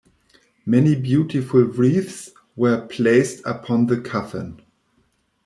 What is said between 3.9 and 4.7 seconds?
coffin.